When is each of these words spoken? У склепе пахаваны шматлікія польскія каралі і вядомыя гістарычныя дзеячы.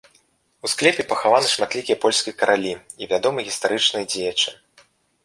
У 0.67 0.69
склепе 0.73 1.03
пахаваны 1.11 1.51
шматлікія 1.51 1.97
польскія 2.05 2.37
каралі 2.39 2.71
і 3.03 3.11
вядомыя 3.13 3.47
гістарычныя 3.51 4.05
дзеячы. 4.15 4.49